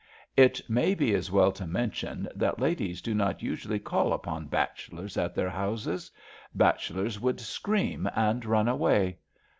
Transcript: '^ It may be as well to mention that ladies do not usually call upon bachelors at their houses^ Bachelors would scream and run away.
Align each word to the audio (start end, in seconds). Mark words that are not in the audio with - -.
'^ 0.01 0.03
It 0.35 0.67
may 0.67 0.95
be 0.95 1.13
as 1.13 1.29
well 1.31 1.51
to 1.51 1.67
mention 1.67 2.27
that 2.33 2.59
ladies 2.59 3.03
do 3.03 3.13
not 3.13 3.43
usually 3.43 3.77
call 3.77 4.13
upon 4.13 4.47
bachelors 4.47 5.15
at 5.15 5.35
their 5.35 5.51
houses^ 5.51 6.09
Bachelors 6.55 7.19
would 7.21 7.39
scream 7.39 8.09
and 8.15 8.43
run 8.43 8.67
away. 8.67 9.19